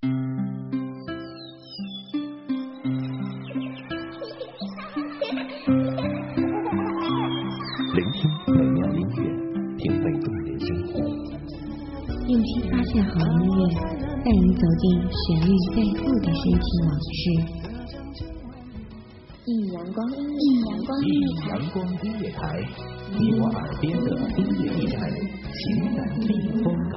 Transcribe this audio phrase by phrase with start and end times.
[0.00, 0.10] 聆
[8.12, 9.18] 听美妙音乐，
[9.76, 10.92] 品味动人生活。
[12.28, 13.60] 用心发现好音乐，
[14.22, 17.18] 带你走进旋律背后的深情往事。
[19.46, 22.40] 一阳光音乐，一阳光音乐台，阳光音乐台，
[23.18, 24.06] 你我耳边的
[24.36, 24.96] 音乐驿站，
[25.52, 25.58] 情
[25.96, 26.28] 感避
[26.62, 26.96] 风港。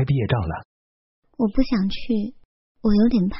[0.00, 0.64] 拍毕业照了，
[1.36, 2.32] 我不想去，
[2.80, 3.38] 我有点怕。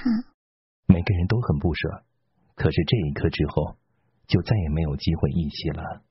[0.85, 2.05] 每个人都很不舍，
[2.55, 3.77] 可是这一刻之后，
[4.27, 6.03] 就再也没有机会一起了。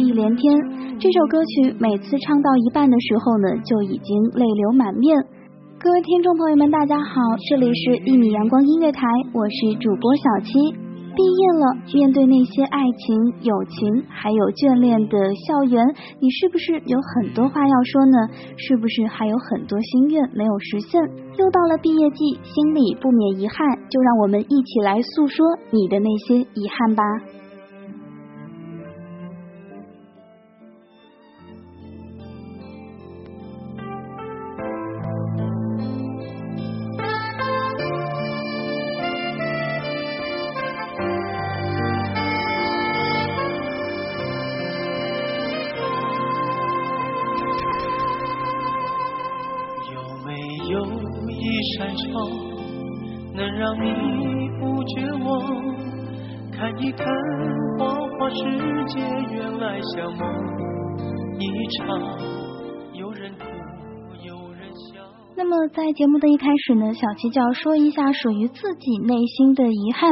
[0.00, 0.58] 芳草碧连天。
[0.98, 5.14] 这首歌曲每次唱到一半的时候呢，就已经泪流满面。
[5.78, 10.52] 各位听众朋友们，大家好，这里是一米阳光音乐台，我是主播小七。
[11.12, 15.84] 毕业了，面对那些爱情、友情，还有眷恋的校园，
[16.20, 18.16] 你是不是有很多话要说呢？
[18.56, 21.02] 是不是还有很多心愿没有实现？
[21.36, 23.58] 又到了毕业季，心里不免遗憾，
[23.90, 27.02] 就让我们一起来诉说你的那些遗憾吧。
[65.72, 70.10] 在节目的一开始呢，小七就要说一下属于自己内心的遗憾。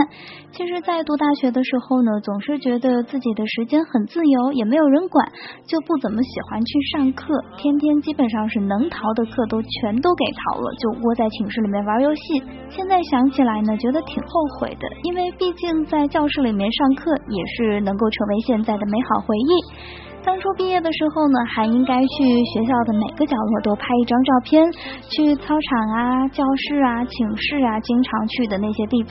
[0.53, 5.27] 其实，在读大学的时候呢，总是觉得自己的时间很自由，也没有人管，
[5.67, 12.23] 就不怎么喜欢去上课，天天基本上是能逃的课都全都给逃了，就窝在寝室里面玩游戏。
[12.71, 14.31] 现在想起来呢，觉得挺后
[14.61, 20.08] 悔的，因为毕竟在教室里面上课也是能够成为现在的美好回忆。
[20.25, 24.71] 当初毕业的时候呢，还应该去学校的每个角落都拍一张照片，
[25.09, 29.11] 去操场啊、教室啊、寝室啊，经常去的那些地方。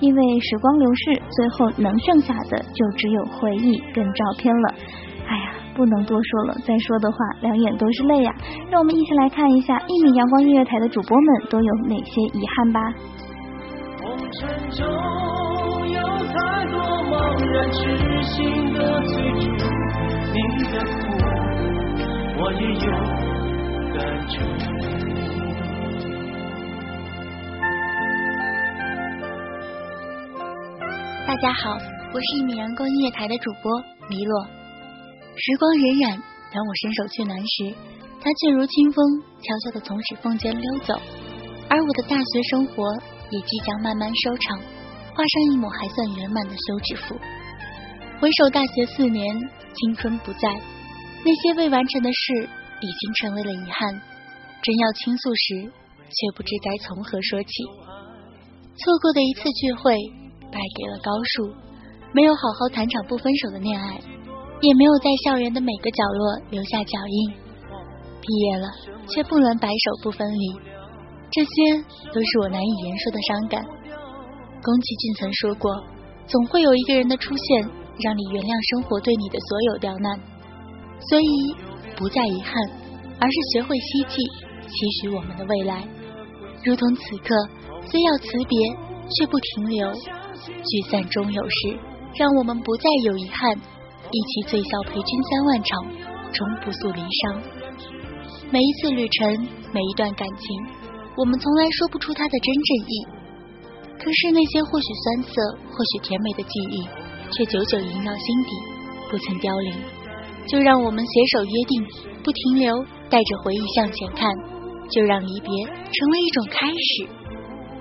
[0.00, 4.74] 因为时光流逝，最后能剩下的就只有回忆跟照片了。
[5.26, 8.34] 哎呀，不能多说了，再说的话两眼都是泪呀。
[8.70, 12.80] 让我们一起来看一下一米阳光音乐台的主播们都有哪些遗憾吧。
[14.02, 14.86] 红尘中
[15.88, 17.16] 有太多茫
[17.46, 19.14] 然痴心的追
[19.56, 19.64] 逐，
[20.32, 20.38] 你
[20.70, 20.94] 的苦
[22.38, 22.86] 我也有
[23.98, 23.98] 感
[24.30, 24.32] 触。
[31.26, 31.74] 大家好，
[32.14, 34.44] 我是一米阳光音乐台的主播黎洛。
[35.34, 36.14] 时光荏苒，
[36.54, 37.74] 当我伸手去拿时，
[38.22, 39.02] 它却如清风，
[39.42, 40.94] 悄悄地从指缝间溜走。
[41.68, 42.86] 而我的大学生活
[43.30, 44.60] 也即将慢慢收场，
[45.12, 47.18] 画上一抹还算圆满的休止符。
[48.20, 49.24] 回首大学四年，
[49.72, 50.60] 青春不在，
[51.24, 52.46] 那些未完成的事
[52.82, 53.90] 已经成为了遗憾。
[54.60, 55.72] 真要倾诉时，
[56.04, 57.48] 却不知该从何说起。
[58.76, 59.96] 错过的一次聚会，
[60.52, 61.48] 败给了高数，
[62.12, 67.32] 没有好好谈场不分手的恋爱，也没有在校园的每个角落留下脚印。
[68.20, 68.68] 毕业了，
[69.08, 70.60] 却不能白首不分离，
[71.30, 71.82] 这些
[72.12, 73.64] 都是我难以言说的伤感。
[74.60, 75.72] 宫崎骏曾说过
[76.28, 80.18] ：“总会有一个人的出现，让你原谅生活对你的所有刁难。
[81.08, 81.30] 所以，
[81.96, 82.52] 不再遗憾，
[83.20, 84.20] 而是学会希冀，
[84.68, 85.86] 期许我们的未来。
[86.64, 87.32] 如同此刻，
[87.88, 88.56] 虽要辞别，
[89.16, 89.92] 却不停留。
[90.40, 91.78] 聚散终有时，
[92.16, 93.56] 让我们不再有遗憾，
[94.10, 95.70] 一起醉笑陪君三万场，
[96.32, 97.40] 终不诉离殇。
[98.50, 100.44] 每一次旅程，每一段感情，
[101.16, 102.94] 我们从来说不出它的真正意。
[104.00, 106.88] 可是那些或许酸涩，或许甜美的记忆，
[107.32, 108.50] 却久久萦绕心底，
[109.10, 109.74] 不曾凋零。
[110.46, 111.84] 就让我们携手约定，
[112.24, 114.28] 不停留，带着回忆向前看。
[114.90, 117.06] 就让离别成为一种开始。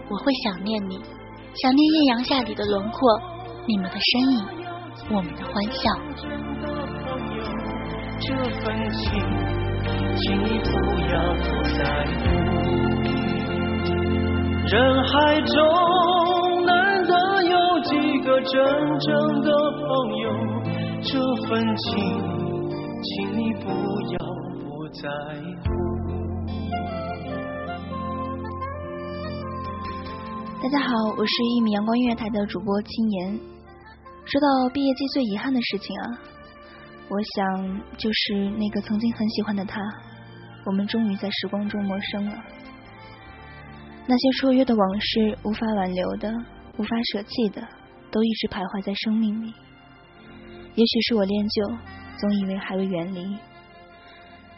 [0.10, 1.00] 我会想念你。
[1.56, 3.20] 想念艳阳下里的轮廓，
[3.68, 4.46] 你们的身影，
[5.10, 5.82] 我们的欢笑。
[8.22, 9.02] 这份情，
[10.16, 10.70] 请你不
[11.10, 11.14] 要
[11.64, 11.80] 在
[12.14, 12.22] 乎。
[14.68, 15.58] 人海中
[18.52, 18.58] 真
[19.00, 19.86] 正的朋
[20.18, 20.28] 友，
[21.04, 21.88] 这份情，
[23.04, 24.18] 请你不要
[24.64, 25.08] 不在
[25.62, 25.70] 乎。
[30.64, 33.40] 大家好，我是一米阳光音乐台的主播青言。
[34.26, 36.06] 说到毕业季最遗憾的事情啊，
[37.08, 39.80] 我想就是那个曾经很喜欢的他，
[40.66, 42.36] 我们终于在时光中陌生了。
[44.08, 46.34] 那些绰约的往事，无法挽留的，
[46.78, 47.62] 无法舍弃的，
[48.12, 49.54] 都一直徘徊在生命里。
[50.76, 51.68] 也许是我恋旧，
[52.20, 53.38] 总以为还未远离。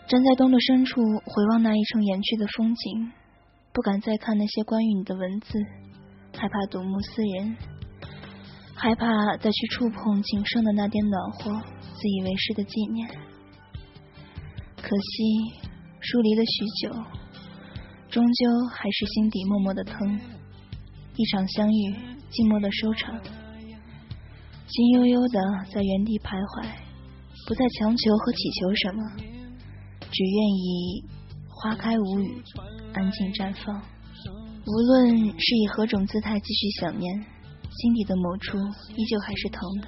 [0.07, 3.12] 站在冬的深处，回望那一程远去的风景，
[3.71, 5.57] 不敢再看那些关于你的文字。
[6.33, 7.56] 害怕睹物思人，
[8.74, 9.07] 害怕
[9.38, 11.51] 再去触碰仅剩的那点暖和，
[11.94, 13.07] 自以为是的纪念。
[14.81, 15.24] 可惜
[16.00, 16.94] 疏离了许久，
[18.09, 20.19] 终究还是心底默默的疼。
[21.15, 21.94] 一场相遇，
[22.31, 23.19] 寂寞的收场，
[24.71, 25.39] 心悠悠的
[25.73, 26.63] 在原地徘徊，
[27.45, 29.03] 不再强求和祈求什么，
[30.00, 31.03] 只愿意
[31.50, 32.41] 花开无语，
[32.94, 33.75] 安静绽放。
[34.63, 37.03] 无论是以何种姿态继续想念，
[37.68, 38.57] 心底的某处
[38.95, 39.88] 依旧还是疼的。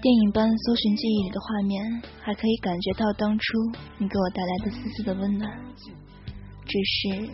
[0.00, 3.44] 电影般搜寻记忆里的画面，还可以感觉到当初
[3.98, 5.50] 你给我带来的丝丝的温暖。
[6.64, 7.28] 只是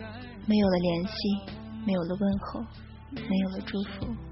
[0.45, 1.15] 没有了联系，
[1.85, 2.59] 没有了问候，
[3.13, 4.26] 没有了祝福。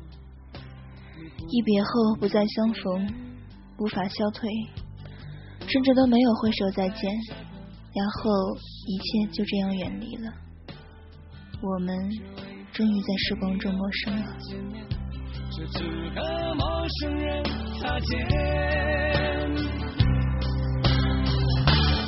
[1.47, 3.07] 一别后不再相逢，
[3.77, 4.49] 无法消退，
[5.67, 7.11] 甚至都没有挥手再见，
[7.93, 8.55] 然后
[8.87, 10.33] 一切就这样远离了。
[11.61, 11.95] 我们
[12.73, 14.25] 终于在时光中陌生了。
[15.51, 15.79] 这次
[16.13, 17.43] 和陌生人
[17.79, 18.17] 擦肩，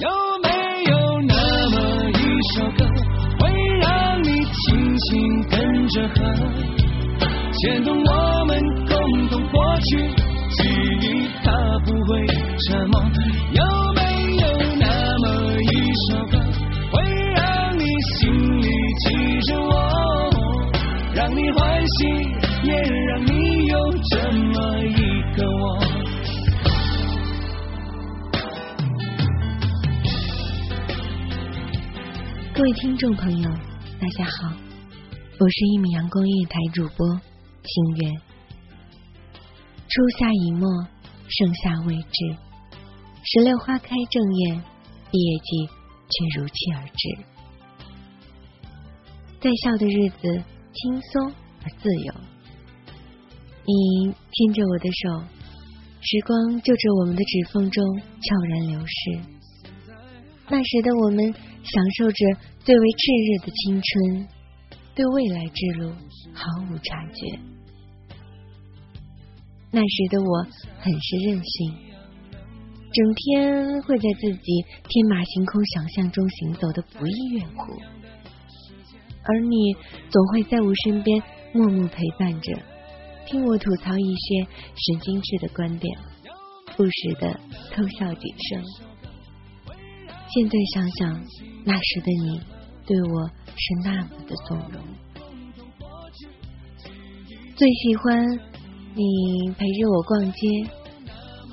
[0.02, 0.10] 有
[0.44, 0.50] 没
[0.90, 1.34] 有那
[1.70, 1.76] 么
[2.10, 2.14] 一
[2.56, 2.86] 首歌，
[3.40, 3.50] 会
[3.80, 5.08] 让你轻轻
[5.50, 6.16] 跟着和，
[7.60, 9.98] 牵动我们共同过去
[10.52, 10.70] 记
[11.02, 11.52] 忆，它
[11.86, 13.02] 不会沉默。
[13.52, 13.64] 有
[13.96, 14.02] 没
[14.36, 14.46] 有
[14.76, 14.86] 那
[15.18, 15.26] 么
[15.60, 15.66] 一
[16.12, 16.38] 首歌？
[16.92, 17.02] 会
[17.34, 17.84] 让你
[18.14, 18.68] 心里
[19.00, 20.30] 记着我，
[21.16, 22.06] 让你欢喜
[22.64, 25.80] 也让你有这么一个我。
[32.54, 33.50] 各位听众朋友，
[34.00, 34.54] 大家好，
[35.40, 37.20] 我是一米阳光音乐台主播
[37.68, 38.16] 心愿。
[39.90, 40.68] 初夏已末，
[41.28, 42.38] 盛夏未至，
[43.24, 44.64] 石榴花开正艳，
[45.12, 45.68] 毕业季
[46.10, 47.18] 却如期而至。
[49.40, 52.14] 在校的日子轻松而自由。
[53.66, 55.24] 你牵着我的手，
[56.02, 59.22] 时光就着我们的指缝中悄然流逝。
[60.50, 62.26] 那时的我们享受着
[62.60, 64.28] 最为炽热的青春，
[64.96, 65.92] 对未来之路
[66.34, 67.57] 毫无察觉。
[69.78, 70.44] 那时的我
[70.80, 71.72] 很是任性，
[72.92, 77.80] 整天会在自己天马行空想象中行走的不亦乐乎，
[79.24, 79.76] 而你
[80.10, 81.22] 总会在我身边
[81.54, 82.60] 默默陪伴着。
[83.28, 85.96] 听我吐槽一些神经质的观点，
[86.76, 87.40] 不时的
[87.72, 88.64] 偷笑几声。
[90.34, 91.24] 现在想想，
[91.64, 92.42] 那时的你
[92.88, 94.82] 对我是那么的纵容。
[97.56, 98.40] 最喜欢
[98.98, 100.48] 你陪着我逛街，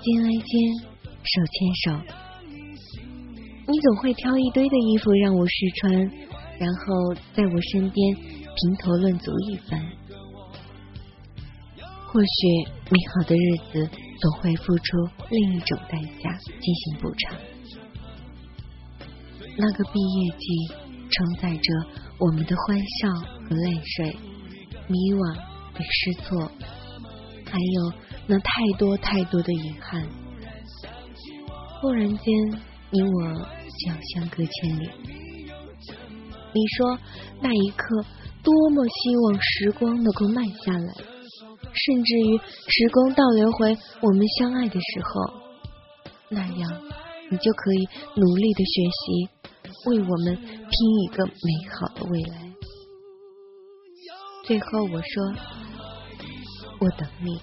[0.00, 0.72] 肩挨肩，
[1.22, 1.92] 手牵手。
[3.68, 5.92] 你总会挑一堆的衣服让我试穿，
[6.58, 9.78] 然后在我身边评头论足一番。
[12.06, 14.96] 或许美好的日子总会付出
[15.28, 17.36] 另一种代价进行补偿。
[19.58, 20.46] 那个毕业季
[21.10, 21.74] 承载着
[22.18, 24.16] 我们的欢笑和泪水，
[24.88, 25.36] 迷惘
[25.78, 26.50] 与失措，
[27.54, 27.92] 还有
[28.26, 30.04] 那太多太多的遗憾。
[31.80, 32.34] 忽然间，
[32.90, 34.90] 你我就要相隔千里。
[36.52, 36.98] 你说
[37.40, 38.04] 那一刻
[38.42, 45.34] 多么希望时光能够慢下来，甚至于时光倒流回我们相爱的时候，
[46.30, 46.82] 那样
[47.30, 49.28] 你就可以努力的学习，
[49.90, 52.52] 为我们拼一个美好的未来。
[54.44, 55.34] 最后我说，
[56.78, 57.40] 我等你，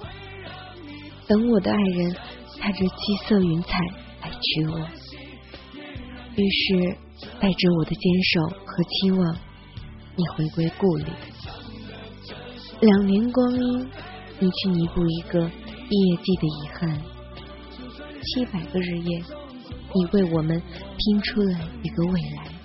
[1.27, 2.15] 等我的爱人
[2.59, 3.79] 踏着七色云彩
[4.21, 4.79] 来娶我。
[6.35, 6.97] 于是
[7.39, 9.35] 带着我的坚守和期望，
[10.15, 11.05] 你回归故里。
[12.81, 13.89] 两年光阴，
[14.39, 15.49] 你去弥补一个
[15.89, 17.01] 毕业季的遗憾。
[18.23, 19.23] 七百个日夜，
[19.93, 20.61] 你为我们
[20.97, 22.60] 拼出了一个未来。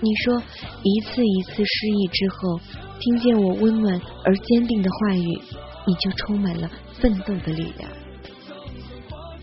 [0.00, 0.42] 你说
[0.82, 2.60] 一次一次失意之后，
[3.00, 5.40] 听见我温暖而坚定的话语，
[5.86, 7.90] 你就充满了奋斗的力量。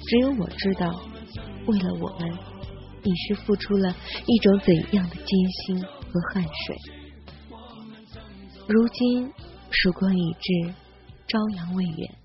[0.06, 1.02] 只有我知道，
[1.66, 2.30] 为了我们，
[3.02, 3.96] 你是付出了
[4.28, 5.28] 一种怎样的艰
[5.66, 6.78] 辛和汗水。
[8.68, 9.32] 如今
[9.72, 10.74] 曙光已至，
[11.28, 12.16] 朝阳未远。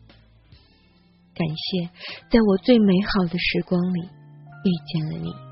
[1.34, 1.88] 感谢
[2.30, 5.47] 在我最美好的时光里遇见了你。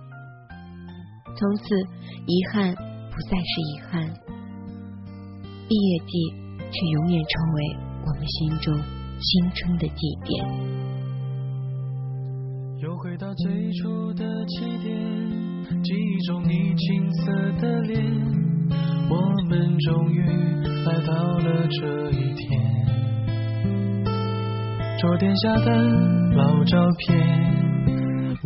[1.37, 1.65] 从此，
[2.27, 4.09] 遗憾不再是遗憾，
[5.69, 6.13] 毕业季
[6.59, 7.77] 却永远成为
[8.07, 8.75] 我们心中
[9.21, 10.27] 青春的祭奠。
[12.79, 14.89] 又回到最初的起点，
[15.83, 18.03] 记忆中你青涩的脸，
[19.11, 19.17] 我
[19.49, 20.21] 们终于
[20.85, 22.45] 来到了这一天。
[24.99, 25.71] 桌垫下的
[26.35, 27.19] 老照片，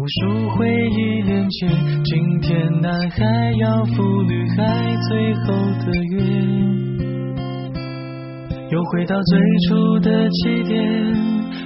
[0.01, 1.67] 无数回忆连接。
[2.05, 5.53] 今天男孩要赴女孩最后
[5.85, 6.25] 的约，
[8.71, 9.39] 又回到最
[9.69, 10.73] 初的起点，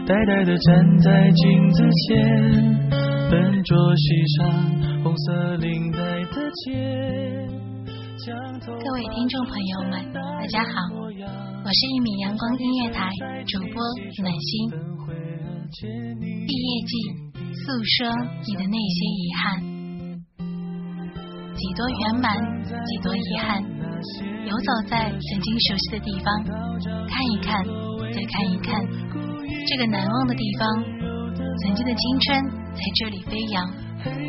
[0.05, 2.91] 呆呆的站在镜子前，
[3.31, 4.51] 笨拙系上
[5.05, 5.99] 红色领带
[6.35, 6.75] 的结。
[8.67, 13.09] 各位听众朋友们，大家好，我是一米阳光音乐台
[13.47, 13.81] 主播
[14.25, 14.73] 暖心。
[15.81, 16.95] 毕业季，
[17.55, 18.11] 诉说
[18.47, 19.63] 你的那些遗憾，
[21.55, 22.35] 几多圆满，
[22.67, 23.63] 几多遗憾。
[24.45, 26.27] 游走在曾经熟悉的地方，
[27.09, 27.65] 看一看，
[28.13, 28.85] 再看一看，
[29.67, 30.69] 这个难忘的地方。
[31.63, 32.45] 曾经的青春
[32.75, 33.65] 在这里飞扬，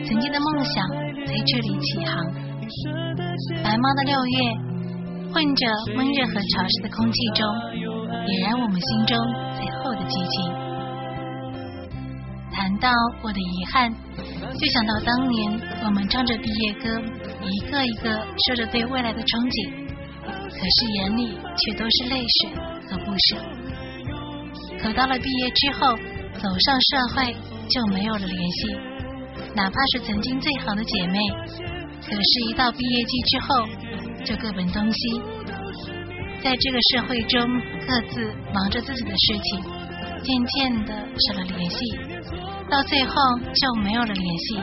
[0.05, 0.87] 曾经的梦想
[1.25, 2.23] 在这里起航。
[3.63, 5.65] 白茫的六月，混着
[5.97, 7.43] 温热和潮湿的空气中，
[8.25, 9.17] 点燃我们心中
[9.57, 10.64] 最后的激情。
[12.55, 12.89] 谈到
[13.21, 17.01] 我的遗憾，就想到当年我们唱着毕业歌，
[17.41, 19.87] 一个一个说着对未来的憧憬，
[20.49, 22.49] 可是眼里却都是泪水
[22.89, 23.35] 和不舍。
[24.79, 25.95] 可到了毕业之后，
[26.39, 27.35] 走上社会
[27.67, 28.73] 就没有了联系，
[29.53, 31.19] 哪怕是曾经最好的姐妹。
[32.07, 33.67] 可是，一到毕业季之后，
[34.23, 35.21] 就各奔东西，
[36.41, 37.41] 在这个社会中
[37.85, 39.61] 各自忙着自己的事情，
[40.23, 40.93] 渐渐的
[41.27, 41.77] 少了联系，
[42.69, 44.61] 到最后就没有了联系，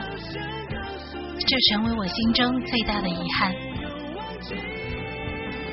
[1.39, 3.53] 这成为我心中最大的遗憾。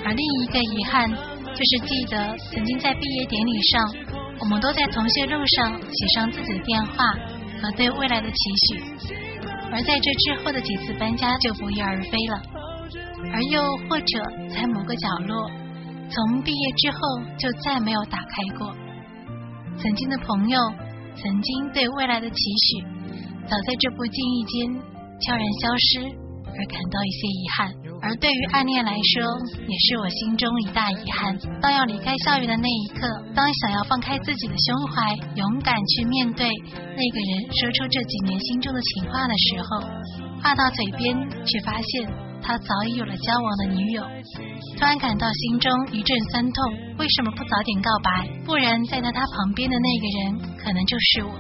[0.05, 3.95] 而另一个遗憾，就是记得曾经在毕业典礼上，
[4.39, 7.05] 我们都在同学录上写上自己的电话
[7.61, 8.37] 和对未来的期
[8.69, 8.83] 许。
[9.73, 12.43] 而在这之后的几次搬家就不翼而飞了，
[13.33, 15.51] 而又或者在某个角落，
[16.09, 16.99] 从毕业之后
[17.39, 18.75] 就再没有打开过。
[19.77, 20.59] 曾经的朋友，
[21.17, 22.83] 曾经对未来的期许，
[23.49, 24.83] 早在这不经意间
[25.21, 26.01] 悄然消失，
[26.47, 27.75] 而感到一些遗憾。
[28.03, 29.21] 而对于暗恋来说，
[29.69, 31.37] 也是我心中一大遗憾。
[31.61, 39.81] 当要离开校园的那一刻，当想要放开自己的胸怀，勇敢去面对那个人说出这几年心中的情话的时候，
[40.43, 41.15] 话到嘴边，
[41.45, 44.03] 却发现他早已有了交往的女友，
[44.77, 46.75] 突然感到心中一阵酸痛。
[46.99, 48.29] 为什么不早点告白？
[48.45, 51.33] 不然站在他旁边的那个人，可能就是我，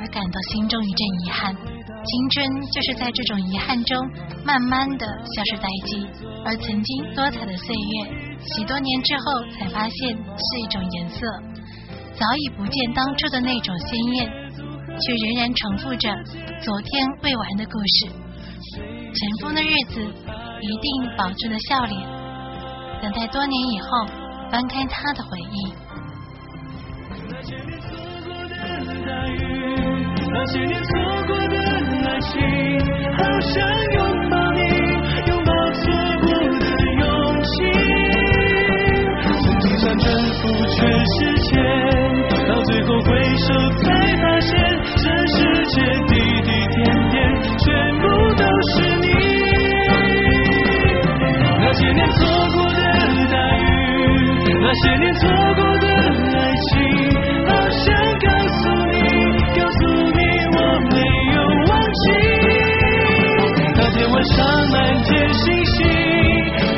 [0.00, 1.54] 而感到心中一阵遗憾。
[1.54, 3.96] 青春就是在这种遗憾中
[4.44, 6.02] 慢慢的消失殆尽，
[6.44, 8.10] 而曾经多彩的岁月，
[8.56, 9.24] 许多年之后
[9.54, 11.22] 才发现是一种颜色，
[12.18, 14.26] 早已不见当初的那种鲜艳，
[14.98, 16.10] 却仍然重复着
[16.58, 18.10] 昨天未完的故事。
[18.62, 20.86] 尘封的日子，一定
[21.18, 22.00] 保住了笑脸，
[23.02, 24.06] 等待多年以后
[24.52, 25.74] 翻开他的回忆。
[30.34, 30.90] 那些年错
[31.26, 31.56] 过的
[32.06, 32.38] 爱情，
[33.16, 33.52] 好想
[33.94, 34.60] 拥抱你，
[35.26, 35.82] 拥抱错
[36.20, 36.26] 过
[36.60, 36.64] 的
[37.00, 37.02] 勇
[37.42, 37.48] 气。
[39.42, 41.50] 曾经想征服全世界。
[42.48, 43.84] 到最后回首，才
[44.16, 44.50] 发现
[44.96, 45.76] 这世界
[54.72, 55.86] 那些年错过的
[56.32, 56.80] 爱情，
[57.46, 57.92] 好想
[58.24, 58.96] 告诉你，
[59.54, 59.80] 告诉
[60.16, 60.96] 你我没
[61.34, 61.36] 有
[61.68, 62.02] 忘记。
[63.76, 64.38] 那天晚上
[64.72, 64.74] 满
[65.04, 65.76] 天星星，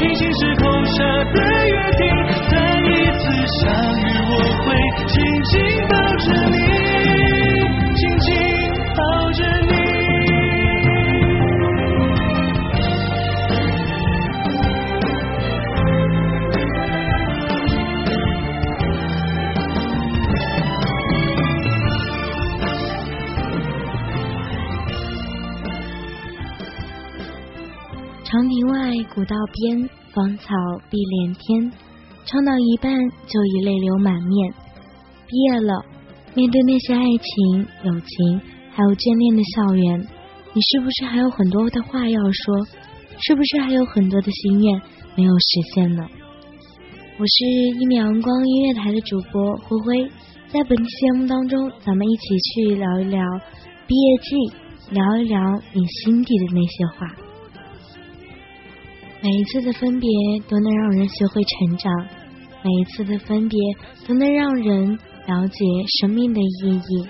[0.00, 2.02] 平行时空下的约定，
[2.50, 3.22] 再一次
[3.62, 3.62] 相
[28.34, 30.48] 长亭外，古道边，芳草
[30.90, 31.70] 碧连天。
[32.26, 32.92] 唱到一半
[33.28, 34.52] 就已泪流满面。
[35.28, 35.84] 毕业了，
[36.34, 38.40] 面对那些爱情、友情，
[38.72, 40.00] 还有眷恋的校园，
[40.52, 42.58] 你是不是还有很多的话要说？
[43.22, 44.82] 是不是还有很多的心愿
[45.14, 46.02] 没有实现呢？
[47.16, 47.36] 我是
[47.78, 50.10] 一米阳光音乐台的主播灰灰，
[50.48, 53.22] 在本期节目当中，咱们一起去聊一聊
[53.86, 55.38] 毕业季，聊一聊
[55.72, 57.23] 你心底的那些话。
[59.24, 60.10] 每一次的分别
[60.50, 61.90] 都能让人学会成长，
[62.62, 63.58] 每一次的分别
[64.06, 65.64] 都能让人了解
[65.98, 67.08] 生命的意义。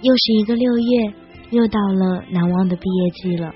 [0.00, 1.12] 又是一个六月，
[1.50, 3.52] 又到了难忘的毕业季了。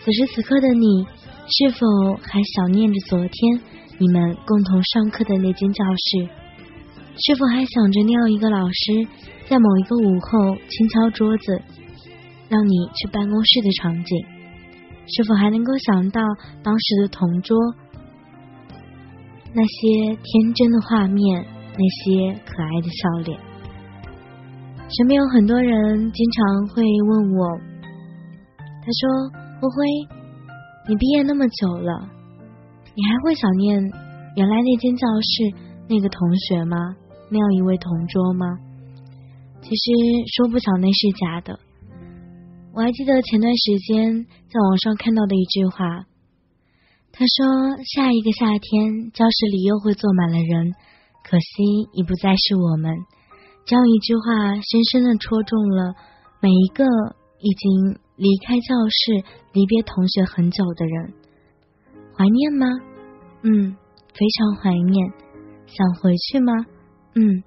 [0.00, 1.06] 此时此刻的你，
[1.48, 1.86] 是否
[2.20, 3.60] 还想念着昨天
[3.96, 6.28] 你们共同上课的那间教室？
[7.16, 9.08] 是否还想着那样一个老师，
[9.48, 11.62] 在某一个午后轻敲桌子，
[12.50, 14.39] 让你去办公室的场景？
[15.12, 16.22] 是否还能够想到
[16.62, 17.56] 当时的同桌，
[19.52, 21.44] 那些天真的画面，
[21.76, 23.38] 那些可爱的笑脸？
[24.88, 27.58] 身边有很多人经常会问我，
[28.58, 29.02] 他说
[29.60, 29.76] ：“灰灰，
[30.88, 32.08] 你毕业那么久了，
[32.94, 33.80] 你还会想念
[34.36, 35.54] 原来那间教室
[35.88, 36.76] 那个同学吗？
[37.30, 38.46] 那样一位同桌吗？”
[39.62, 39.82] 其实
[40.36, 41.58] 说不想那是假的。
[42.72, 46.06] 我还记得前段时间在网上看到的一句话，
[47.12, 50.72] 他说：“下一个夏天，教室里又会坐满了人，
[51.24, 52.94] 可惜已不再是我们。”
[53.66, 55.94] 这样一句话，深深的戳中了
[56.40, 56.84] 每一个
[57.40, 61.12] 已经离开教室、离别同学很久的人。
[62.16, 62.66] 怀念吗？
[63.42, 63.76] 嗯，
[64.14, 65.12] 非常怀念。
[65.66, 66.52] 想回去吗？
[67.14, 67.42] 嗯，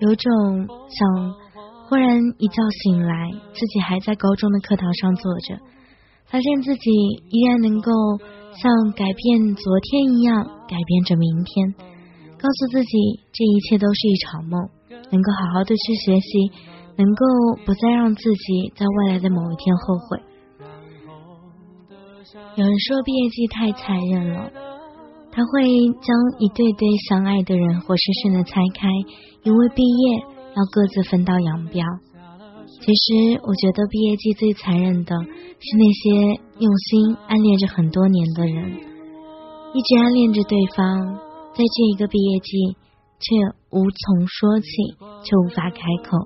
[0.00, 1.43] 有种想。
[1.86, 5.58] 忽然一觉醒来，自己还在高中的课堂上坐着，
[6.26, 6.90] 发现自己
[7.30, 7.92] 依然能够
[8.56, 11.74] 像改变昨天一样改变着明天，
[12.40, 14.68] 告诉自己这一切都是一场梦，
[15.12, 16.50] 能够好好的去学习，
[16.96, 17.24] 能够
[17.66, 20.22] 不再让自己在未来的某一天后悔。
[22.56, 24.50] 有人说毕业季太残忍了，
[25.30, 25.68] 他会
[26.00, 28.88] 将一对对相爱的人活生生的拆开，
[29.42, 30.33] 因为毕业。
[30.56, 31.84] 要各自分道扬镳。
[32.80, 38.72] 其实，我觉得毕业季最残忍的是那些用心暗恋着很多年的人，
[39.74, 41.14] 一直暗恋着对方，
[41.54, 42.76] 在这一个毕业季
[43.20, 43.36] 却
[43.70, 44.66] 无从说起，
[45.22, 46.18] 却无法开口，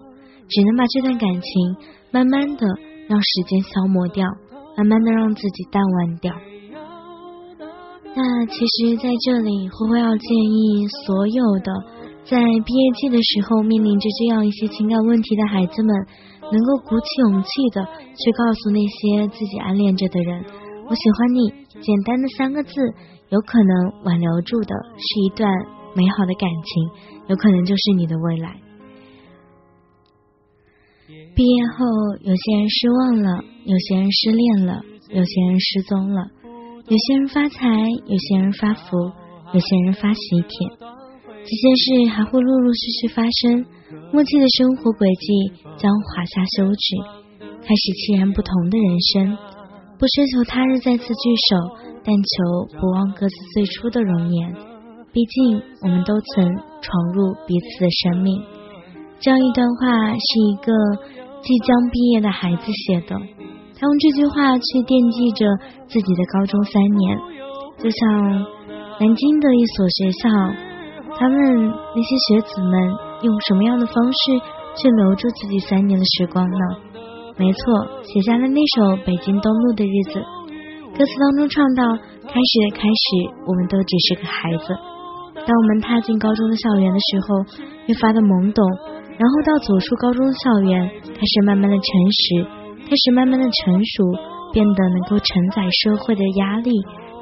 [0.48, 1.76] 只能把这段感情
[2.10, 2.66] 慢慢的
[3.08, 4.26] 让时间消磨掉，
[4.76, 6.34] 慢慢的让自己淡忘掉。
[8.14, 11.97] 那其实，在这里，灰灰要建议所有的。
[12.28, 15.96] 在毕业季的时候，面临着这样一些情感问题的孩子们，
[16.52, 20.44] 能够鼓起勇气的去告诉那些自己暗恋着的人
[20.90, 22.74] ：“我喜欢你。”简单的三个字，
[23.30, 25.50] 有可能挽留住的是一段
[25.94, 26.90] 美好的感情，
[27.28, 28.60] 有可能就是你的未来。
[31.34, 31.86] 毕业后，
[32.20, 36.26] 有些人失望了，有些人失恋了，有些人失踪了，
[36.88, 38.98] 有些人发财，有些人发福，
[39.54, 40.97] 有些人发喜帖。
[41.48, 43.64] 这些事还会陆陆续续发生，
[44.12, 46.84] 默契的生活轨迹将划下休止，
[47.64, 49.32] 开始截然不同的人生。
[49.96, 51.56] 不奢求他日再次聚首，
[52.04, 54.52] 但求不忘各自最初的容颜。
[55.08, 56.44] 毕竟我们都曾
[56.84, 58.44] 闯入彼此的生命。
[59.16, 60.68] 这样一段话是一个
[61.40, 63.16] 即将毕业的孩子写的，
[63.72, 65.48] 他用这句话去惦记着
[65.88, 67.16] 自己的高中三年，
[67.80, 68.44] 就像
[69.00, 70.67] 南京的一所学校。
[71.18, 71.36] 他们
[71.94, 72.72] 那些学子们
[73.22, 74.38] 用什么样的方式
[74.76, 76.64] 去留住自己三年的时光呢？
[77.36, 80.18] 没错，写下了那首《北京东路的日子》，
[80.96, 81.82] 歌词当中唱到
[82.26, 83.04] ：“开始开始，
[83.46, 84.74] 我们都只是个孩子。”
[85.46, 87.42] 当我们踏进高中的校园的时候，
[87.86, 88.62] 越发的懵懂，
[89.18, 92.46] 然后到走出高中的校园，开始慢慢的诚实，
[92.86, 94.02] 开始慢慢的成熟，
[94.52, 96.70] 变得能够承载社会的压力，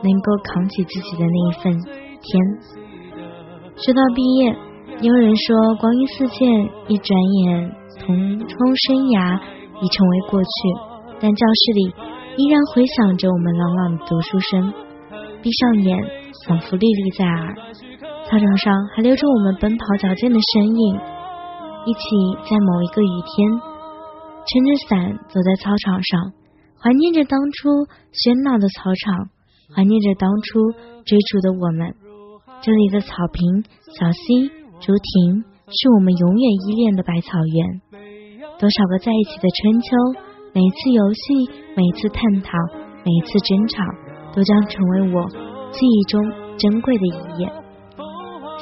[0.04, 1.72] 能够扛起自己的那一份
[2.20, 2.85] 天。
[3.76, 4.56] 说到毕业，
[5.02, 6.48] 有人说光阴似箭，
[6.88, 7.12] 一转
[7.44, 8.48] 眼同窗
[8.88, 9.36] 生涯
[9.82, 10.48] 已成为过去，
[11.20, 11.82] 但教室里
[12.40, 14.72] 依然回响着我们朗朗的读书声，
[15.42, 15.92] 闭上眼，
[16.48, 17.54] 仿佛历历在耳。
[18.24, 20.96] 操场上还留着我们奔跑矫健的身影，
[21.84, 22.00] 一起
[22.48, 23.60] 在某一个雨天，
[24.48, 26.32] 撑着伞走在操场上，
[26.80, 27.68] 怀念着当初
[28.16, 29.28] 喧闹的操场，
[29.76, 30.72] 怀念着当初
[31.04, 31.92] 追逐的我们。
[32.62, 33.64] 这里的草坪、
[33.94, 34.48] 小溪、
[34.80, 37.80] 竹亭，是我们永远依恋的百草园。
[38.58, 39.88] 多少个在一起的春秋，
[40.54, 42.56] 每一次游戏，每一次探讨，
[43.04, 43.84] 每一次争吵，
[44.34, 45.28] 都将成为我
[45.70, 46.20] 记忆中
[46.56, 47.52] 珍贵的一页。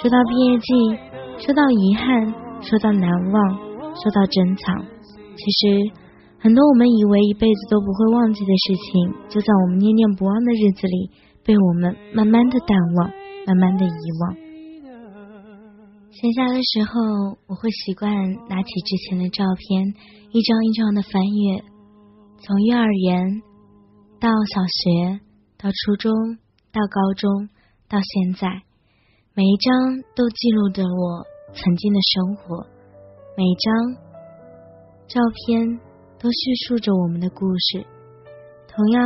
[0.02, 0.98] 说到毕业季，
[1.38, 3.56] 说到遗憾，说到难忘，
[3.94, 4.84] 说到珍藏，
[5.38, 5.90] 其实
[6.40, 11.10] 很多我们以为一辈子都不会忘记的事情，就在我们念念不忘的日子里，
[11.44, 13.10] 被我们慢慢的淡忘，
[13.46, 14.34] 慢慢的遗忘。
[16.10, 18.08] 闲暇的时候，我会习惯
[18.48, 19.94] 拿起之前的照片，
[20.30, 21.60] 一张一张的翻阅，
[22.38, 23.42] 从幼儿园
[24.20, 25.20] 到小学，
[25.58, 26.12] 到初中，
[26.72, 27.48] 到高中，
[27.88, 28.62] 到现在。
[29.34, 32.64] 每一张都记录着我曾经的生活，
[33.36, 33.74] 每一张
[35.08, 35.80] 照片
[36.18, 37.84] 都叙述着我们的故事。
[38.70, 39.02] 同样，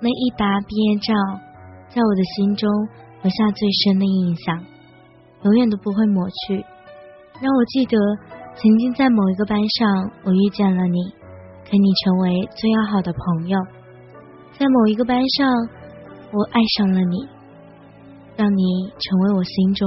[0.00, 1.14] 那一沓毕业照，
[1.88, 2.68] 在我的心中
[3.22, 4.64] 留下最深的印象，
[5.44, 6.64] 永远都不会抹去。
[7.40, 7.96] 让我记得，
[8.54, 10.98] 曾经在某一个班上，我遇见了你，
[11.70, 13.58] 跟你成为最要好的朋友；
[14.58, 15.48] 在某一个班上，
[16.32, 17.28] 我爱上了你。
[18.34, 19.86] 让你成为我心中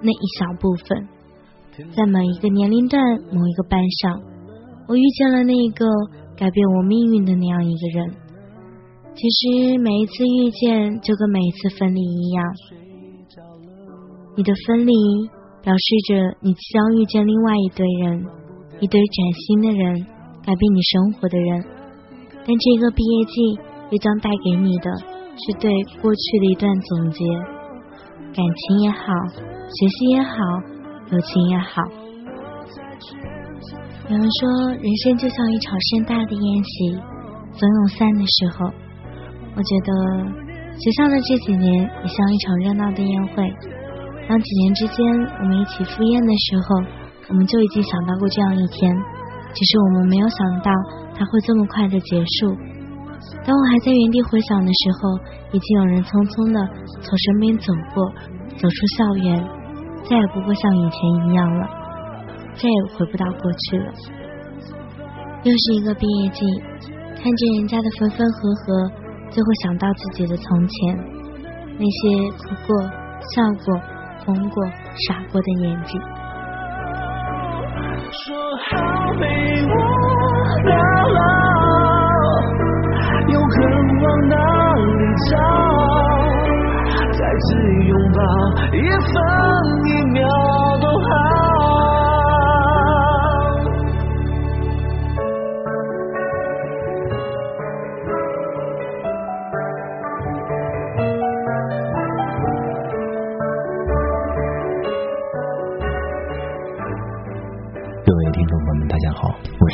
[0.00, 1.08] 那一小部分，
[1.94, 3.00] 在某一个年龄段、
[3.30, 4.18] 某一个班上，
[4.88, 5.86] 我遇见了那一个
[6.36, 8.14] 改变我命运的那样一个人。
[9.16, 12.44] 其实每一次遇见，就跟每一次分离一样。
[14.36, 14.92] 你的分离
[15.62, 18.22] 表示着你即将遇见另外一堆人，
[18.78, 20.06] 一堆崭新的人，
[20.44, 21.64] 改变你生活的人。
[22.44, 23.58] 但这个毕业季
[23.90, 27.24] 又将带给你的是对过去的一段总结。
[28.34, 30.36] 感情也好，学习也好，
[31.10, 31.82] 友情也好。
[34.10, 36.92] 有人说，人生就像一场盛大的宴席，
[37.54, 38.85] 总有散的时候。
[39.56, 39.90] 我觉得
[40.76, 43.48] 学校的这几年也像一场热闹的宴会。
[44.28, 45.00] 当几年之间
[45.40, 46.76] 我们一起赴宴的时候，
[47.30, 48.94] 我们就已经想到过这样一天，
[49.54, 50.70] 只是我们没有想到
[51.16, 52.54] 它会这么快的结束。
[53.46, 55.18] 当我还在原地回想的时候，
[55.52, 56.60] 已经有人匆匆的
[57.00, 58.04] 从身边走过，
[58.60, 59.40] 走出校园，
[60.04, 61.64] 再也不会像以前一样了，
[62.60, 63.88] 再也回不到过去了。
[65.44, 66.44] 又是一个毕业季，
[67.16, 68.92] 看着人家的分分合合，
[69.30, 70.96] 就会想到自己的从前，
[71.78, 72.68] 那些哭过、
[73.34, 73.74] 笑过、
[74.24, 74.64] 疯过、
[75.08, 75.98] 傻过的年纪。
[78.12, 78.34] 说
[78.70, 79.22] 好陪
[79.66, 79.72] 我
[80.64, 80.70] 到
[81.08, 81.16] 老。
[83.98, 84.36] 往哪
[84.74, 84.80] 里
[85.30, 85.32] 找？
[87.12, 87.46] 再次
[87.84, 88.18] 拥抱，
[88.72, 89.14] 一分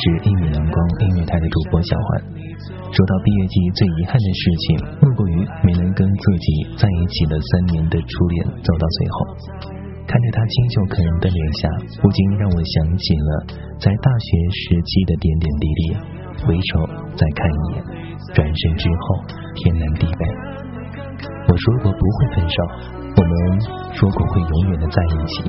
[0.03, 2.35] 是一米阳光音乐台的主播小环。
[2.91, 4.67] 说到毕业季最遗憾的事情，
[4.99, 9.17] 莫过于没能跟自己在一起的三年的初恋走到最后。
[10.03, 11.71] 看着他清秀可人的脸颊，
[12.03, 13.31] 不禁让我想起了
[13.79, 15.81] 在大学时期的点点滴滴。
[16.43, 16.83] 回首
[17.15, 17.85] 再看一眼，
[18.35, 19.05] 转身之后
[19.55, 20.23] 天南地北。
[21.47, 22.59] 我说过不会分手，
[22.91, 23.33] 我们
[23.95, 25.47] 说过会永远的在一起，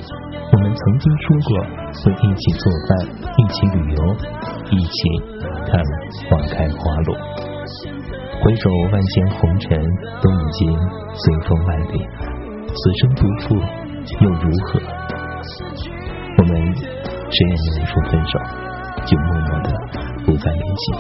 [0.53, 2.89] 我们曾经说过会一起做饭，
[3.37, 3.99] 一起旅游，
[4.71, 4.97] 一起。
[5.65, 5.81] 看
[6.29, 7.15] 花开花落，
[8.41, 9.79] 回首万千红尘，
[10.21, 10.59] 都已经
[11.15, 12.05] 随风万里。
[12.67, 13.55] 此生不负
[14.19, 14.79] 又如何？
[16.37, 18.37] 我们谁也没有说分手，
[19.05, 19.67] 就默默的
[20.25, 20.93] 不再联系。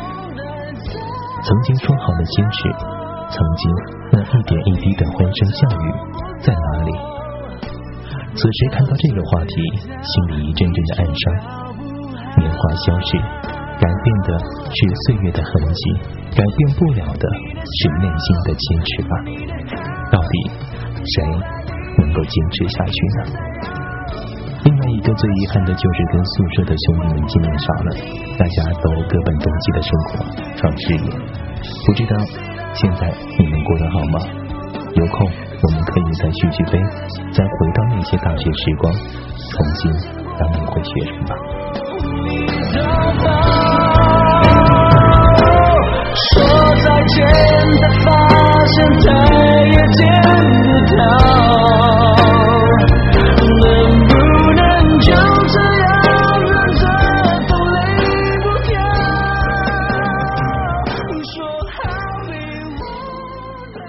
[1.43, 2.57] 曾经说好的坚持，
[3.29, 3.71] 曾经
[4.11, 5.93] 那一点一滴的欢声笑语，
[6.39, 7.12] 在哪里？
[8.35, 9.53] 此时看到这个话题，
[10.01, 11.23] 心里一阵阵的暗伤。
[12.37, 13.09] 年华消逝。
[13.73, 15.81] 改变的是岁月的痕迹，
[16.31, 17.27] 改变不了的
[17.65, 19.11] 是内心的坚持吧。
[20.09, 20.33] 到底
[21.03, 21.25] 谁
[21.97, 23.19] 能够坚持下去呢？
[24.63, 27.89] 另外一个最遗憾的就是跟宿舍的兄弟们见面少了，
[28.37, 30.23] 大家都各奔东西的生活，
[30.55, 31.09] 创事业。
[31.85, 32.15] 不知道
[32.73, 34.19] 现在你们过得好吗？
[34.95, 35.27] 有空
[35.65, 36.77] 我们可以再续续杯，
[37.31, 39.81] 再回到那些大学时光，重新
[40.37, 41.31] 当一回学生吧。
[46.15, 46.43] 说
[46.83, 47.15] 再见，
[47.79, 48.05] 才发
[48.65, 49.07] 现再
[49.63, 50.01] 也见
[50.63, 51.01] 不到。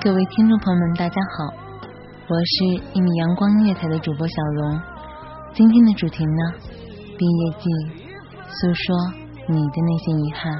[0.04, 1.50] 各位听众朋友们，大家好，
[2.26, 4.80] 我是一米阳光音乐台的主播小荣。
[5.52, 6.42] 今天的主题呢，
[7.18, 7.68] 毕业季，
[8.48, 8.96] 诉说
[9.46, 10.50] 你的那些遗憾。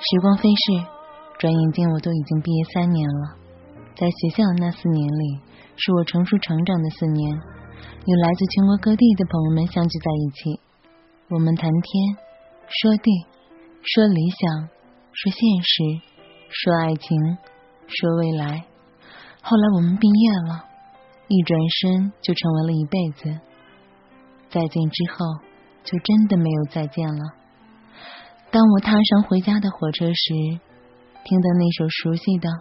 [0.00, 0.84] 时光飞逝，
[1.38, 3.36] 转眼间我都已经毕业三年了。
[3.94, 5.40] 在学校的那四年里，
[5.76, 10.60] 是我成熟成长的四年，有来自全国各地的朋友们相聚在一起，
[11.30, 12.16] 我们谈天，
[12.66, 13.24] 说地，
[13.84, 14.68] 说理想，
[15.12, 16.02] 说现实，
[16.50, 17.16] 说爱情，
[17.86, 18.67] 说未来。
[19.42, 20.64] 后来我们毕业了，
[21.28, 23.40] 一转身就成为了一辈子。
[24.50, 25.26] 再见之后，
[25.84, 27.20] 就真的没有再见了。
[28.50, 30.34] 当我踏上回家的火车时，
[31.24, 32.48] 听到那首熟悉的《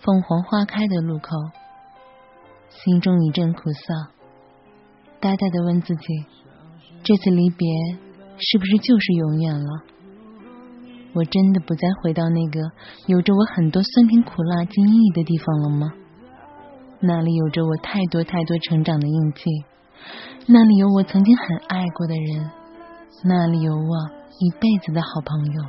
[0.00, 1.28] 凤凰花开的路口》，
[2.70, 4.08] 心中一阵苦涩，
[5.20, 6.04] 呆呆的问自己：
[7.04, 7.68] 这次离别
[8.38, 9.82] 是不是就是永远了？
[11.14, 12.60] 我真的不再回到那个
[13.06, 15.92] 有着我很多酸甜苦辣记忆的地方了吗？
[17.00, 19.42] 那里有着我太多太多成长的印记，
[20.46, 22.50] 那里有我曾经很爱过的人，
[23.24, 25.62] 那里有我一辈子的好朋友，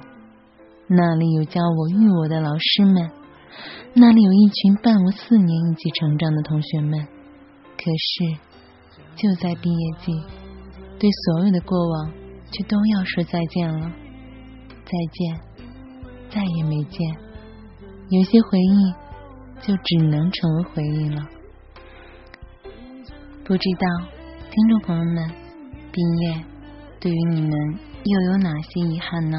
[0.87, 3.11] 那里有教我育我的老师们，
[3.93, 7.07] 那里有一群伴我四年一起成长的同学们。
[7.77, 8.37] 可是，
[9.15, 10.11] 就在毕业季，
[10.99, 12.11] 对所有的过往
[12.51, 13.91] 却都要说再见了，
[14.83, 15.39] 再见，
[16.29, 17.15] 再也没见。
[18.09, 18.93] 有些回忆
[19.61, 21.21] 就只能成为回忆了。
[23.43, 24.07] 不知道
[24.51, 25.29] 听众朋友们，
[25.91, 26.43] 毕业
[26.99, 27.51] 对于你们
[28.03, 29.37] 又有哪些遗憾呢？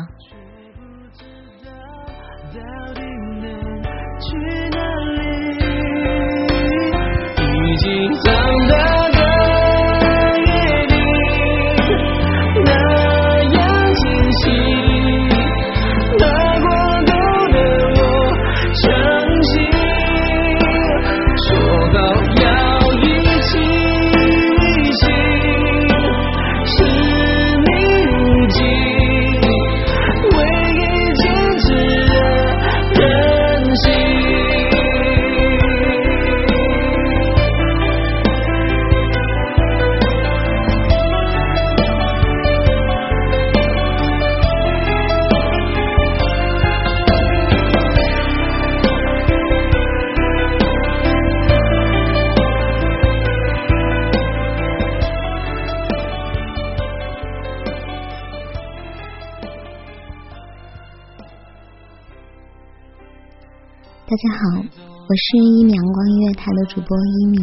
[64.11, 67.39] 大家好，我是一米阳光音乐台的主播一米。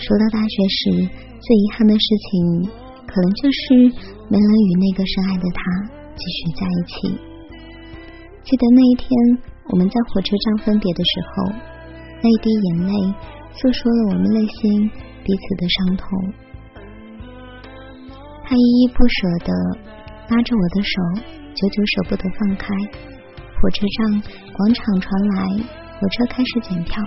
[0.00, 2.64] 说到大学时，最遗憾的事情，
[3.04, 3.92] 可能就是
[4.32, 5.60] 没能与那个深爱的他
[6.16, 7.20] 继续在一起。
[8.48, 9.12] 记得那一天，
[9.68, 11.52] 我们在火车站分别的时候，
[12.22, 13.14] 那一滴眼泪
[13.52, 14.88] 诉说了我们内心
[15.22, 16.08] 彼此的伤痛。
[18.48, 19.52] 他依依不舍的
[20.32, 20.96] 拉着我的手，
[21.52, 22.72] 久久舍不得放开。
[23.60, 24.22] 火车站
[24.56, 25.64] 广场传来
[25.98, 27.02] 火车开始检票，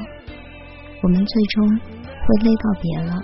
[1.02, 3.16] 我们最终会泪告别了。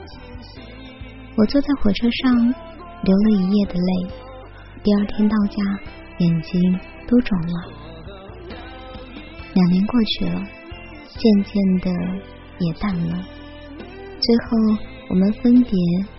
[1.35, 2.45] 我坐在火车上
[3.03, 4.13] 流了一夜的泪，
[4.81, 5.57] 第二天到家
[6.19, 7.69] 眼睛都肿了。
[9.55, 10.41] 两年过去了，
[11.17, 11.91] 渐渐的
[12.59, 13.21] 也淡了。
[14.21, 14.57] 最后
[15.09, 15.71] 我们分别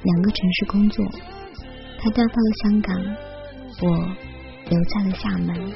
[0.02, 1.02] 两个城市工作，
[1.98, 2.94] 他调到了香港，
[3.80, 3.88] 我
[4.68, 5.72] 留在了厦门。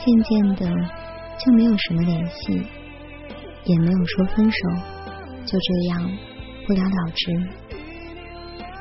[0.00, 0.97] 渐渐的
[1.38, 2.52] 就没有什么联系，
[3.64, 4.58] 也没有说分手，
[5.46, 6.10] 就这样
[6.66, 7.32] 不了了之。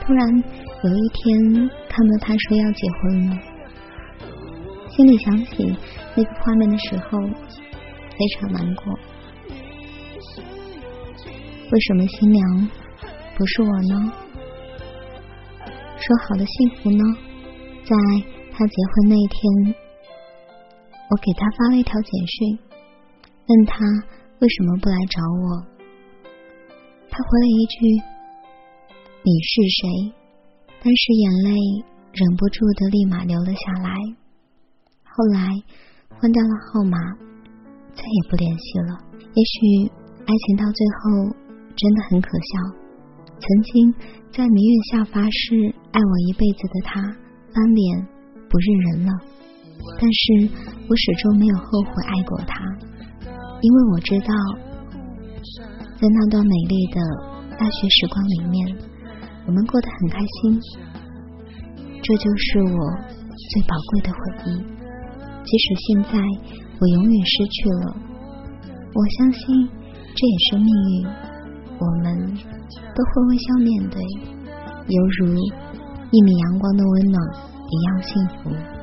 [0.01, 0.43] 突然
[0.83, 3.37] 有一天看到他说要结婚了，
[4.89, 5.75] 心里想起
[6.15, 8.99] 那个画面的时候，非常难过。
[11.69, 12.69] 为什么新娘
[13.37, 14.13] 不是我呢？
[15.99, 17.03] 说好的幸福呢？
[17.83, 17.95] 在
[18.51, 19.86] 他结婚那一天。
[21.09, 22.59] 我给他发了一条简讯，
[23.47, 23.79] 问他
[24.39, 25.65] 为什么不来找我。
[27.09, 27.77] 他回了一句
[29.23, 30.13] ：“你是谁？”
[30.83, 31.51] 但是眼泪
[32.13, 33.89] 忍不住的立马流了下来。
[35.03, 35.49] 后来
[36.19, 36.97] 换掉了号码，
[37.95, 38.99] 再也不联系了。
[39.33, 39.89] 也许
[40.25, 41.33] 爱情到最后
[41.75, 42.59] 真的很可笑。
[43.39, 43.93] 曾经
[44.31, 47.01] 在明月下发誓爱我一辈子的他，
[47.53, 48.07] 翻脸
[48.49, 49.11] 不认人了。
[49.99, 50.49] 但是
[50.87, 52.63] 我始终没有后悔爱过他，
[53.61, 54.33] 因为我知道，
[55.99, 57.01] 在那段美丽的
[57.57, 58.77] 大学时光里面，
[59.47, 60.59] 我们过得很开心。
[62.03, 62.79] 这就是我
[63.51, 64.57] 最宝贵的回忆。
[65.43, 66.19] 即使现在
[66.79, 67.95] 我永远失去了，
[68.93, 69.69] 我相信
[70.15, 71.07] 这也是命运。
[71.79, 72.37] 我们。
[72.67, 74.01] 都会微笑面对，
[74.87, 75.33] 犹如
[76.11, 77.17] 一米阳光的温暖
[77.69, 78.76] 一样幸福。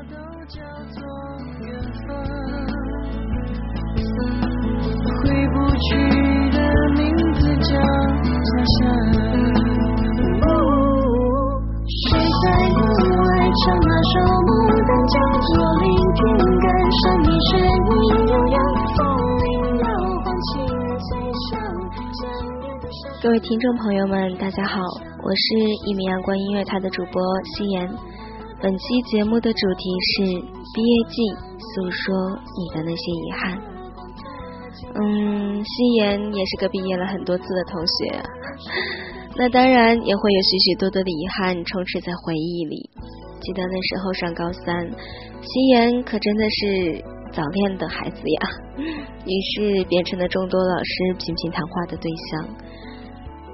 [23.25, 24.79] 各位听众朋友们，大家好，
[25.23, 27.23] 我是一名阳光音乐台的主播
[27.57, 27.89] 夕颜。
[28.61, 30.25] 本期节目的主题是
[30.75, 31.23] 毕业季，
[31.57, 32.15] 诉说
[32.59, 33.59] 你的那些遗憾。
[35.01, 38.23] 嗯，夕颜也是个毕业了很多次的同学，
[39.41, 42.91] 那当然也会有许许多多的遗憾充斥在回忆里。
[43.41, 44.87] 记得那时候上高三，
[45.41, 48.49] 夕颜可真的是早恋的孩子呀，
[49.25, 52.74] 于是变成了众多老师频频谈话的对象。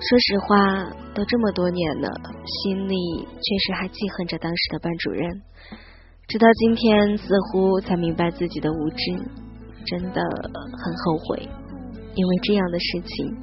[0.00, 2.08] 说实话，都这么多年了，
[2.64, 5.42] 心里确实还记恨着当时的班主任。
[6.26, 9.12] 直到今天，似乎才明白自己的无知，
[9.84, 11.46] 真的很后悔。
[12.14, 13.36] 因为这样的事情，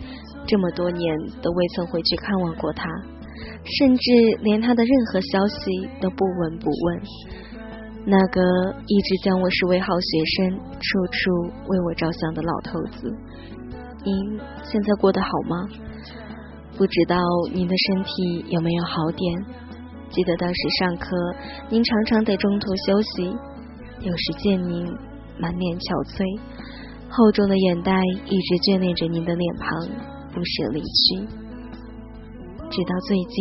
[0.48, 2.89] 这么多年都未曾回去看望过他，
[3.78, 7.02] 甚至连他的任何消息都不闻不问。
[8.04, 8.41] 那个
[8.88, 11.32] 一直将我视为好学生、处处
[11.67, 13.15] 为我着想的老头子，
[14.04, 15.56] 您现在过得好吗？
[16.78, 17.18] 不知道
[17.52, 19.34] 您的身体有没有好点？
[20.12, 21.10] 记得当时上课，
[21.70, 23.26] 您常常得中途休息，
[24.06, 24.86] 有时见您
[25.40, 26.22] 满脸憔悴，
[27.10, 29.68] 厚重的眼袋一直眷恋着您的脸庞，
[30.30, 31.26] 不舍离去。
[32.70, 33.38] 直到最近，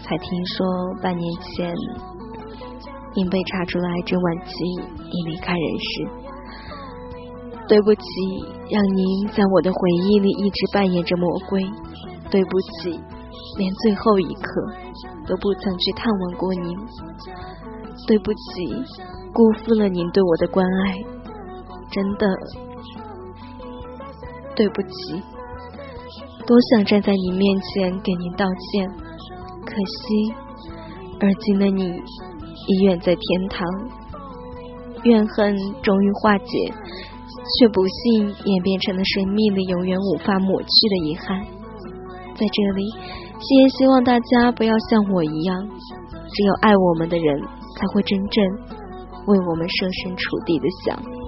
[0.00, 0.64] 才听说
[1.02, 1.68] 半年前
[3.14, 4.56] 您被查出来癌症晚期，
[5.04, 5.92] 已离开人世。
[7.68, 8.02] 对不起，
[8.72, 11.60] 让您在我的回忆里一直扮演着魔鬼。
[12.32, 12.98] 对不起，
[13.58, 14.50] 连最后一刻
[15.28, 16.76] 都不曾去探望过您。
[18.06, 18.40] 对不起，
[19.32, 20.96] 辜负了您对我的关爱，
[21.90, 22.26] 真的
[24.56, 25.22] 对不起。
[26.46, 28.88] 多想站在你面前给您道歉，
[29.64, 30.34] 可惜，
[31.20, 31.84] 而今的你
[32.66, 33.68] 已远在天堂。
[35.04, 36.72] 怨恨终于化解，
[37.58, 41.46] 却不幸演变成了生命里永远无法抹去的遗憾。
[42.42, 42.90] 在这里，
[43.38, 47.40] 希言希望大家不要像我一样，只有爱我们的人
[47.76, 48.44] 才会真正
[49.26, 51.21] 为我们设身处地的想。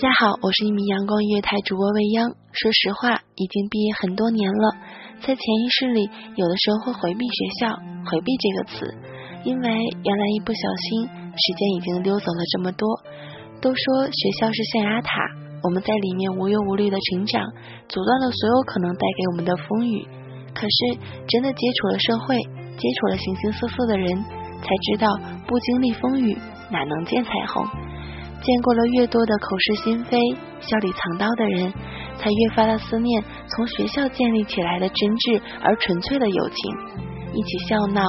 [0.00, 2.32] 大家好，我是一名阳光音乐台主播未央。
[2.56, 4.72] 说实话，已经毕业很多年了，
[5.20, 6.08] 在潜意识里，
[6.40, 7.76] 有的时候会回避学校，
[8.08, 8.96] 回避这个词，
[9.44, 12.88] 因为原来一不小心，时间已经溜走了这么多。
[13.60, 15.20] 都说学校是象牙塔，
[15.64, 17.44] 我们在里面无忧无虑的成长，
[17.86, 20.00] 阻断了所有可能带给我们的风雨。
[20.56, 20.96] 可是，
[21.28, 25.12] 真的接触了社会，接触了形形色色的人，才知道，
[25.46, 26.38] 不经历风雨，
[26.72, 27.68] 哪能见彩虹？
[28.42, 30.18] 见过了越多的口是心非、
[30.60, 31.72] 笑里藏刀的人，
[32.18, 36.56] 才越发的思念从学校建立起来的真挚而纯粹的友情。
[37.32, 38.02] 一起笑闹、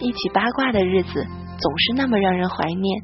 [0.00, 1.24] 一起八卦的日子，
[1.58, 3.02] 总是那么让人怀念。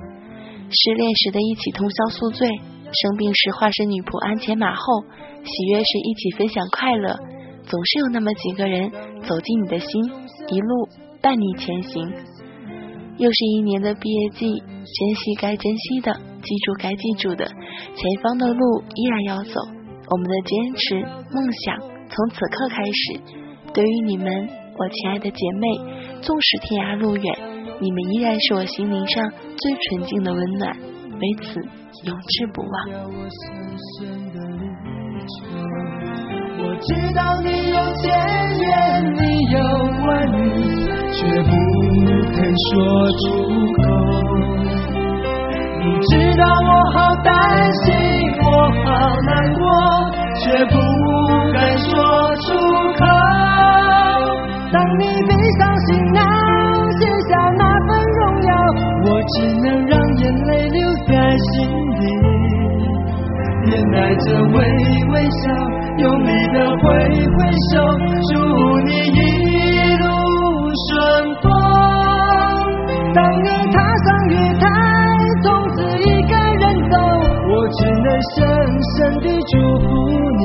[0.71, 5.05] 失恋时的一起通宵宿醉，生病时化身女仆鞍前马后，
[5.45, 7.17] 喜悦时一起分享快乐，
[7.65, 8.91] 总是有那么几个人
[9.23, 9.89] 走进你的心，
[10.49, 10.89] 一路
[11.23, 12.13] 伴你前行。
[13.19, 16.32] 又是一年的毕业季，珍惜该珍惜的。
[16.43, 19.61] 记住该记住的，前方的路依然要走，
[20.11, 21.01] 我们的坚持
[21.33, 21.79] 梦想
[22.09, 23.21] 从此刻开始。
[23.73, 24.27] 对于你们，
[24.77, 25.69] 我亲爱的姐妹，
[26.21, 27.39] 纵使天涯路远，
[27.81, 31.61] 你们依然是我心灵上最纯净的温暖，为此
[32.05, 32.75] 永志不忘。
[36.59, 38.11] 我知道你有千
[38.59, 38.69] 言，
[39.15, 39.21] 你
[39.53, 39.57] 有
[40.05, 40.43] 万语，
[41.13, 41.51] 却不
[42.33, 42.71] 肯说
[43.13, 43.23] 出
[43.73, 44.62] 口。
[45.85, 47.33] 你知道我好担
[47.85, 47.93] 心，
[48.41, 48.47] 我
[48.85, 48.87] 好
[49.27, 49.63] 难过，
[50.39, 50.75] 却不
[51.53, 51.91] 敢说
[52.43, 52.55] 出
[52.99, 53.03] 口。
[54.73, 56.23] 当你闭上行囊，
[57.01, 58.51] 写下那份荣耀，
[59.07, 60.79] 我只能让眼泪留
[61.09, 61.53] 在心
[61.99, 62.03] 里，
[63.73, 64.57] 眼带着微
[65.11, 65.51] 微笑，
[65.99, 67.39] 用力的挥挥
[67.73, 67.75] 手，
[68.31, 68.33] 祝
[68.87, 68.91] 你
[78.35, 78.39] 深
[78.97, 79.89] 深地祝福
[80.39, 80.43] 你，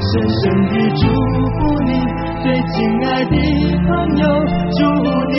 [0.00, 1.02] 深深地祝
[1.56, 1.90] 福你，
[2.42, 2.74] 最亲
[3.06, 3.34] 爱的
[3.86, 4.22] 朋友，
[4.76, 4.80] 祝
[5.32, 5.34] 你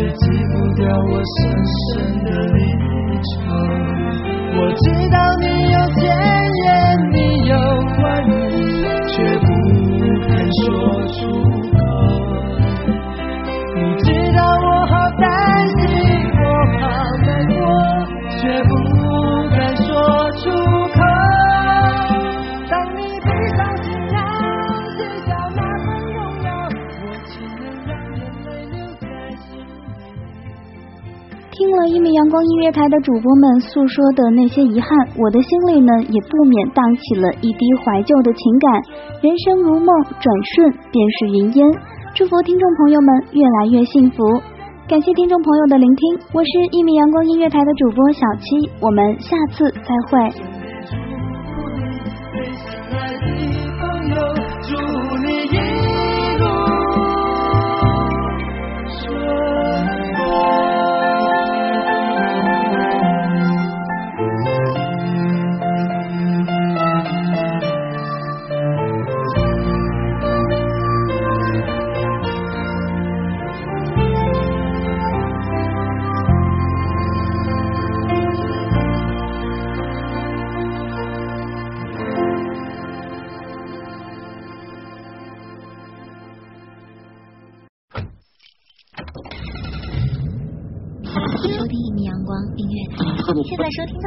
[0.00, 2.58] 却挤不掉我深深的离
[3.20, 3.36] 愁
[4.56, 5.19] 我知道
[32.72, 38.82] 台的主播们诉说的那些遗憾，我的心里呢也不免荡起了一滴怀旧的情感。
[39.22, 39.86] 人生如梦，
[40.20, 41.66] 转瞬便是云烟。
[42.14, 44.24] 祝福听众朋友们越来越幸福。
[44.88, 50.59] 感谢听众朋友的聆听，我是一米阳光音乐台的主播小七，我们下次再会。